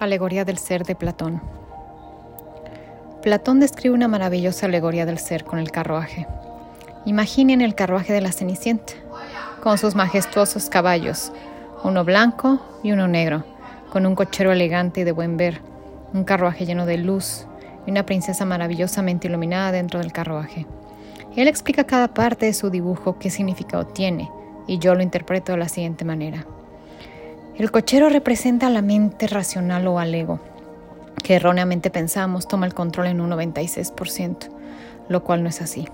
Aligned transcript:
Alegoría 0.00 0.44
del 0.44 0.58
ser 0.58 0.84
de 0.84 0.94
Platón. 0.94 1.42
Platón 3.20 3.58
describe 3.58 3.96
una 3.96 4.06
maravillosa 4.06 4.66
alegoría 4.66 5.04
del 5.06 5.18
ser 5.18 5.42
con 5.42 5.58
el 5.58 5.72
carruaje. 5.72 6.28
Imaginen 7.04 7.60
el 7.60 7.74
carruaje 7.74 8.12
de 8.12 8.20
la 8.20 8.30
Cenicienta, 8.30 8.92
con 9.60 9.76
sus 9.76 9.96
majestuosos 9.96 10.68
caballos, 10.68 11.32
uno 11.82 12.04
blanco 12.04 12.60
y 12.84 12.92
uno 12.92 13.08
negro, 13.08 13.44
con 13.90 14.06
un 14.06 14.14
cochero 14.14 14.52
elegante 14.52 15.00
y 15.00 15.04
de 15.04 15.10
buen 15.10 15.36
ver, 15.36 15.62
un 16.14 16.22
carruaje 16.22 16.64
lleno 16.64 16.86
de 16.86 16.98
luz 16.98 17.48
y 17.84 17.90
una 17.90 18.06
princesa 18.06 18.44
maravillosamente 18.44 19.26
iluminada 19.26 19.72
dentro 19.72 19.98
del 19.98 20.12
carruaje. 20.12 20.64
Él 21.34 21.48
explica 21.48 21.82
cada 21.82 22.06
parte 22.06 22.46
de 22.46 22.54
su 22.54 22.70
dibujo 22.70 23.18
qué 23.18 23.30
significado 23.30 23.84
tiene, 23.84 24.30
y 24.68 24.78
yo 24.78 24.94
lo 24.94 25.02
interpreto 25.02 25.50
de 25.50 25.58
la 25.58 25.68
siguiente 25.68 26.04
manera. 26.04 26.46
El 27.58 27.72
cochero 27.72 28.08
representa 28.08 28.70
la 28.70 28.82
mente 28.82 29.26
racional 29.26 29.88
o 29.88 29.98
al 29.98 30.14
ego, 30.14 30.38
que 31.24 31.34
erróneamente 31.34 31.90
pensamos 31.90 32.46
toma 32.46 32.66
el 32.66 32.72
control 32.72 33.08
en 33.08 33.20
un 33.20 33.30
96%, 33.30 34.48
lo 35.08 35.24
cual 35.24 35.42
no 35.42 35.48
es 35.48 35.60
así. 35.60 35.88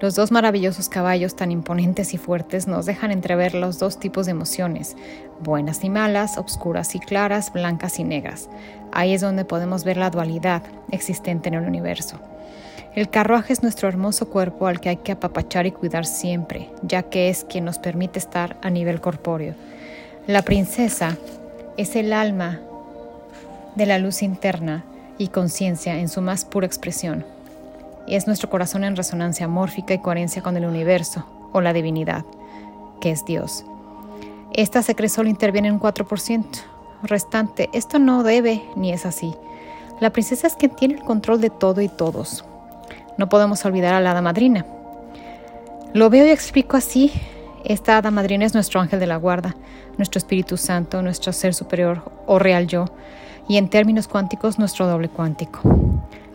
Los 0.00 0.14
dos 0.14 0.30
maravillosos 0.30 0.90
caballos 0.90 1.36
tan 1.36 1.52
imponentes 1.52 2.12
y 2.12 2.18
fuertes 2.18 2.66
nos 2.66 2.84
dejan 2.84 3.12
entrever 3.12 3.54
los 3.54 3.78
dos 3.78 3.98
tipos 3.98 4.26
de 4.26 4.32
emociones, 4.32 4.94
buenas 5.40 5.82
y 5.84 5.88
malas, 5.88 6.36
obscuras 6.36 6.94
y 6.94 6.98
claras, 6.98 7.50
blancas 7.50 7.98
y 7.98 8.04
negras. 8.04 8.50
Ahí 8.92 9.14
es 9.14 9.22
donde 9.22 9.46
podemos 9.46 9.84
ver 9.84 9.96
la 9.96 10.10
dualidad 10.10 10.64
existente 10.90 11.48
en 11.48 11.54
el 11.54 11.66
universo. 11.66 12.20
El 12.94 13.08
carruaje 13.08 13.54
es 13.54 13.62
nuestro 13.62 13.88
hermoso 13.88 14.28
cuerpo 14.28 14.66
al 14.66 14.80
que 14.80 14.90
hay 14.90 14.96
que 14.98 15.12
apapachar 15.12 15.64
y 15.64 15.72
cuidar 15.72 16.04
siempre, 16.04 16.70
ya 16.82 17.04
que 17.04 17.30
es 17.30 17.44
quien 17.44 17.64
nos 17.64 17.78
permite 17.78 18.18
estar 18.18 18.58
a 18.60 18.68
nivel 18.68 19.00
corpóreo. 19.00 19.54
La 20.26 20.40
princesa 20.40 21.18
es 21.76 21.96
el 21.96 22.10
alma 22.14 22.58
de 23.74 23.84
la 23.84 23.98
luz 23.98 24.22
interna 24.22 24.82
y 25.18 25.28
conciencia 25.28 25.98
en 25.98 26.08
su 26.08 26.22
más 26.22 26.46
pura 26.46 26.66
expresión. 26.66 27.26
Y 28.06 28.14
es 28.14 28.26
nuestro 28.26 28.48
corazón 28.48 28.84
en 28.84 28.96
resonancia 28.96 29.48
mórfica 29.48 29.92
y 29.92 29.98
coherencia 29.98 30.40
con 30.40 30.56
el 30.56 30.64
universo 30.64 31.26
o 31.52 31.60
la 31.60 31.74
divinidad, 31.74 32.24
que 33.02 33.10
es 33.10 33.26
Dios. 33.26 33.66
Esta 34.54 34.82
se 34.82 34.94
cree 34.94 35.10
solo 35.10 35.28
interviene 35.28 35.68
en 35.68 35.74
un 35.74 35.80
4%. 35.80 36.44
Restante, 37.02 37.68
esto 37.74 37.98
no 37.98 38.22
debe 38.22 38.62
ni 38.76 38.92
es 38.92 39.04
así. 39.04 39.34
La 40.00 40.08
princesa 40.08 40.46
es 40.46 40.56
quien 40.56 40.74
tiene 40.74 40.94
el 40.94 41.02
control 41.02 41.42
de 41.42 41.50
todo 41.50 41.82
y 41.82 41.88
todos. 41.90 42.46
No 43.18 43.28
podemos 43.28 43.62
olvidar 43.66 43.92
a 43.92 44.00
la 44.00 44.12
hada 44.12 44.22
madrina. 44.22 44.64
Lo 45.92 46.08
veo 46.08 46.26
y 46.26 46.30
explico 46.30 46.78
así 46.78 47.12
esta 47.64 47.96
hada 47.96 48.12
es 48.26 48.54
nuestro 48.54 48.80
ángel 48.80 49.00
de 49.00 49.06
la 49.06 49.16
guarda, 49.16 49.54
nuestro 49.96 50.18
Espíritu 50.18 50.56
Santo, 50.56 51.00
nuestro 51.02 51.32
ser 51.32 51.54
superior 51.54 52.02
o 52.26 52.38
real 52.38 52.66
yo, 52.66 52.86
y 53.48 53.56
en 53.56 53.68
términos 53.68 54.06
cuánticos 54.06 54.58
nuestro 54.58 54.86
doble 54.86 55.08
cuántico. 55.08 55.60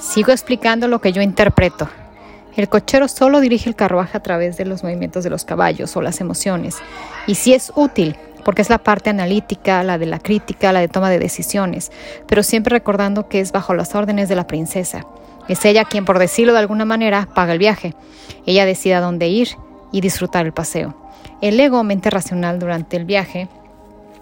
Sigo 0.00 0.32
explicando 0.32 0.88
lo 0.88 1.00
que 1.00 1.12
yo 1.12 1.20
interpreto. 1.20 1.88
El 2.56 2.68
cochero 2.68 3.06
solo 3.06 3.40
dirige 3.40 3.68
el 3.68 3.76
carruaje 3.76 4.16
a 4.16 4.22
través 4.22 4.56
de 4.56 4.64
los 4.64 4.82
movimientos 4.82 5.22
de 5.22 5.30
los 5.30 5.44
caballos 5.44 5.94
o 5.96 6.02
las 6.02 6.20
emociones, 6.20 6.76
y 7.26 7.34
sí 7.34 7.52
es 7.52 7.70
útil, 7.76 8.16
porque 8.44 8.62
es 8.62 8.70
la 8.70 8.78
parte 8.78 9.10
analítica, 9.10 9.84
la 9.84 9.98
de 9.98 10.06
la 10.06 10.18
crítica, 10.18 10.72
la 10.72 10.80
de 10.80 10.88
toma 10.88 11.10
de 11.10 11.18
decisiones, 11.18 11.92
pero 12.26 12.42
siempre 12.42 12.72
recordando 12.72 13.28
que 13.28 13.40
es 13.40 13.52
bajo 13.52 13.74
las 13.74 13.94
órdenes 13.94 14.28
de 14.30 14.36
la 14.36 14.46
princesa. 14.46 15.04
Es 15.48 15.64
ella 15.64 15.84
quien, 15.84 16.04
por 16.04 16.18
decirlo 16.18 16.52
de 16.54 16.60
alguna 16.60 16.84
manera, 16.84 17.28
paga 17.34 17.52
el 17.52 17.58
viaje. 17.58 17.94
Ella 18.46 18.64
decide 18.64 18.94
a 18.94 19.00
dónde 19.00 19.28
ir 19.28 19.48
y 19.92 20.00
disfrutar 20.00 20.46
el 20.46 20.52
paseo. 20.52 20.94
El 21.40 21.58
ego, 21.58 21.82
mente 21.84 22.10
racional 22.10 22.58
durante 22.58 22.96
el 22.96 23.04
viaje, 23.04 23.48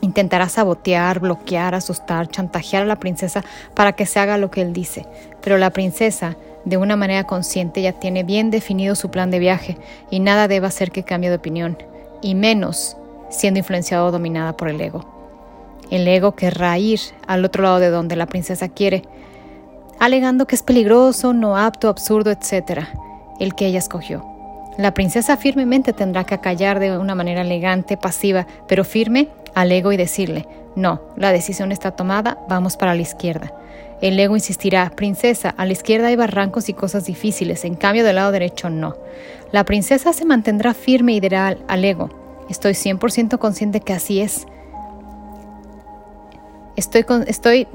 intentará 0.00 0.48
sabotear, 0.48 1.20
bloquear, 1.20 1.74
asustar, 1.74 2.28
chantajear 2.28 2.84
a 2.84 2.86
la 2.86 2.96
princesa 2.96 3.44
para 3.74 3.92
que 3.92 4.06
se 4.06 4.18
haga 4.18 4.38
lo 4.38 4.50
que 4.50 4.62
él 4.62 4.72
dice. 4.72 5.06
Pero 5.42 5.58
la 5.58 5.70
princesa, 5.70 6.36
de 6.64 6.76
una 6.76 6.96
manera 6.96 7.24
consciente, 7.24 7.82
ya 7.82 7.92
tiene 7.92 8.22
bien 8.22 8.50
definido 8.50 8.94
su 8.94 9.10
plan 9.10 9.30
de 9.30 9.38
viaje 9.38 9.76
y 10.10 10.20
nada 10.20 10.48
debe 10.48 10.66
hacer 10.66 10.90
que 10.90 11.02
cambie 11.02 11.30
de 11.30 11.36
opinión, 11.36 11.76
y 12.22 12.34
menos 12.34 12.96
siendo 13.30 13.58
influenciado 13.58 14.06
o 14.06 14.10
dominada 14.10 14.56
por 14.56 14.68
el 14.68 14.80
ego. 14.80 15.04
El 15.90 16.06
ego 16.06 16.36
querrá 16.36 16.78
ir 16.78 17.00
al 17.26 17.44
otro 17.44 17.64
lado 17.64 17.80
de 17.80 17.90
donde 17.90 18.16
la 18.16 18.26
princesa 18.26 18.68
quiere, 18.68 19.02
alegando 19.98 20.46
que 20.46 20.54
es 20.54 20.62
peligroso, 20.62 21.32
no 21.32 21.56
apto, 21.56 21.88
absurdo, 21.88 22.30
etc., 22.30 22.84
el 23.40 23.54
que 23.54 23.66
ella 23.66 23.78
escogió. 23.78 24.29
La 24.80 24.94
princesa 24.94 25.36
firmemente 25.36 25.92
tendrá 25.92 26.24
que 26.24 26.34
acallar 26.34 26.80
de 26.80 26.96
una 26.96 27.14
manera 27.14 27.42
elegante, 27.42 27.98
pasiva, 27.98 28.46
pero 28.66 28.82
firme 28.82 29.28
al 29.54 29.70
ego 29.72 29.92
y 29.92 29.98
decirle, 29.98 30.48
no, 30.74 31.02
la 31.18 31.32
decisión 31.32 31.70
está 31.70 31.90
tomada, 31.90 32.38
vamos 32.48 32.78
para 32.78 32.94
la 32.94 33.02
izquierda. 33.02 33.52
El 34.00 34.18
ego 34.18 34.36
insistirá, 34.36 34.88
princesa, 34.96 35.50
a 35.50 35.66
la 35.66 35.74
izquierda 35.74 36.06
hay 36.06 36.16
barrancos 36.16 36.70
y 36.70 36.72
cosas 36.72 37.04
difíciles, 37.04 37.66
en 37.66 37.74
cambio 37.74 38.04
del 38.04 38.16
lado 38.16 38.32
derecho 38.32 38.70
no. 38.70 38.96
La 39.52 39.64
princesa 39.64 40.14
se 40.14 40.24
mantendrá 40.24 40.72
firme 40.72 41.12
y 41.12 41.20
dirá 41.20 41.58
al, 41.68 41.84
ego, 41.84 42.08
estoy 42.48 42.72
100% 42.72 43.38
consciente 43.38 43.80
que 43.80 43.92
así 43.92 44.22
es. 44.22 44.46
Estoy, 46.76 47.04
estoy, 47.26 47.68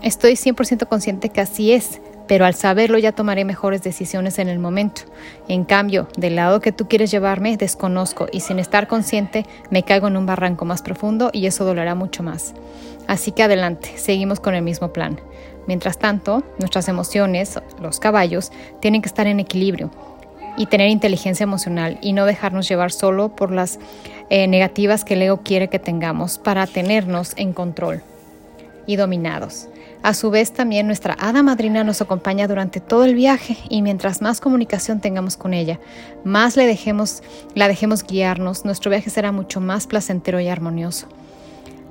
estoy 0.00 0.32
100% 0.32 0.88
consciente 0.88 1.28
que 1.28 1.42
así 1.42 1.72
es, 1.74 2.00
pero 2.28 2.44
al 2.44 2.54
saberlo 2.54 2.98
ya 2.98 3.12
tomaré 3.12 3.44
mejores 3.44 3.82
decisiones 3.82 4.38
en 4.38 4.48
el 4.48 4.60
momento. 4.60 5.02
En 5.48 5.64
cambio, 5.64 6.06
del 6.16 6.36
lado 6.36 6.60
que 6.60 6.70
tú 6.70 6.86
quieres 6.86 7.10
llevarme, 7.10 7.56
desconozco 7.56 8.28
y 8.30 8.40
sin 8.40 8.58
estar 8.58 8.86
consciente 8.86 9.46
me 9.70 9.82
caigo 9.82 10.06
en 10.06 10.16
un 10.16 10.26
barranco 10.26 10.64
más 10.64 10.82
profundo 10.82 11.30
y 11.32 11.46
eso 11.46 11.64
dolerá 11.64 11.94
mucho 11.94 12.22
más. 12.22 12.54
Así 13.08 13.32
que 13.32 13.42
adelante, 13.42 13.94
seguimos 13.96 14.38
con 14.38 14.54
el 14.54 14.62
mismo 14.62 14.92
plan. 14.92 15.18
Mientras 15.66 15.98
tanto, 15.98 16.44
nuestras 16.58 16.88
emociones, 16.88 17.58
los 17.80 17.98
caballos, 17.98 18.52
tienen 18.80 19.02
que 19.02 19.08
estar 19.08 19.26
en 19.26 19.40
equilibrio 19.40 19.90
y 20.56 20.66
tener 20.66 20.88
inteligencia 20.88 21.44
emocional 21.44 21.98
y 22.02 22.12
no 22.12 22.26
dejarnos 22.26 22.68
llevar 22.68 22.92
solo 22.92 23.30
por 23.30 23.52
las 23.52 23.78
eh, 24.28 24.46
negativas 24.48 25.04
que 25.04 25.14
el 25.14 25.22
ego 25.22 25.38
quiere 25.42 25.68
que 25.68 25.78
tengamos 25.78 26.38
para 26.38 26.66
tenernos 26.66 27.32
en 27.36 27.52
control 27.52 28.02
y 28.86 28.96
dominados. 28.96 29.68
A 30.02 30.14
su 30.14 30.30
vez, 30.30 30.52
también 30.52 30.86
nuestra 30.86 31.16
hada 31.18 31.42
madrina 31.42 31.82
nos 31.82 32.00
acompaña 32.00 32.46
durante 32.46 32.80
todo 32.80 33.04
el 33.04 33.14
viaje 33.14 33.58
y 33.68 33.82
mientras 33.82 34.22
más 34.22 34.40
comunicación 34.40 35.00
tengamos 35.00 35.36
con 35.36 35.54
ella, 35.54 35.80
más 36.24 36.56
le 36.56 36.66
dejemos, 36.66 37.22
la 37.54 37.68
dejemos 37.68 38.04
guiarnos, 38.04 38.64
nuestro 38.64 38.90
viaje 38.90 39.10
será 39.10 39.32
mucho 39.32 39.60
más 39.60 39.86
placentero 39.86 40.40
y 40.40 40.48
armonioso. 40.48 41.08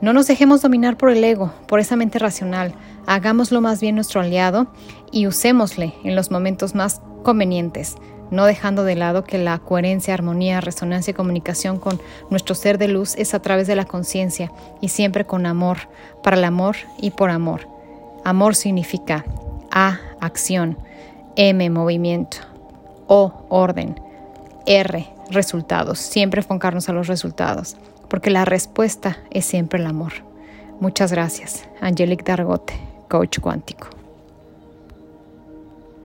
No 0.00 0.12
nos 0.12 0.26
dejemos 0.26 0.62
dominar 0.62 0.96
por 0.96 1.10
el 1.10 1.24
ego, 1.24 1.52
por 1.66 1.80
esa 1.80 1.96
mente 1.96 2.18
racional. 2.18 2.74
Hagámoslo 3.06 3.60
más 3.60 3.80
bien 3.80 3.94
nuestro 3.94 4.20
aliado 4.20 4.66
y 5.10 5.26
usémosle 5.26 5.94
en 6.04 6.14
los 6.14 6.30
momentos 6.30 6.74
más 6.74 7.00
convenientes, 7.22 7.96
no 8.30 8.44
dejando 8.44 8.84
de 8.84 8.94
lado 8.94 9.24
que 9.24 9.38
la 9.38 9.58
coherencia, 9.58 10.12
armonía, 10.14 10.60
resonancia 10.60 11.12
y 11.12 11.14
comunicación 11.14 11.78
con 11.78 12.00
nuestro 12.30 12.54
ser 12.54 12.76
de 12.78 12.88
luz 12.88 13.14
es 13.16 13.32
a 13.34 13.40
través 13.40 13.66
de 13.66 13.76
la 13.76 13.86
conciencia 13.86 14.52
y 14.80 14.88
siempre 14.88 15.24
con 15.24 15.46
amor, 15.46 15.78
para 16.22 16.36
el 16.36 16.44
amor 16.44 16.76
y 16.98 17.10
por 17.10 17.30
amor. 17.30 17.75
Amor 18.26 18.56
significa 18.56 19.24
A, 19.70 20.00
acción, 20.20 20.76
M, 21.36 21.70
movimiento, 21.70 22.38
O, 23.06 23.46
orden, 23.50 24.00
R, 24.66 25.06
resultados. 25.30 26.00
Siempre 26.00 26.40
enfocarnos 26.40 26.88
a 26.88 26.92
los 26.92 27.06
resultados, 27.06 27.76
porque 28.08 28.30
la 28.30 28.44
respuesta 28.44 29.18
es 29.30 29.44
siempre 29.44 29.78
el 29.78 29.86
amor. 29.86 30.12
Muchas 30.80 31.12
gracias. 31.12 31.68
Angelique 31.80 32.24
Dargote, 32.24 32.74
coach 33.08 33.38
cuántico. 33.38 33.95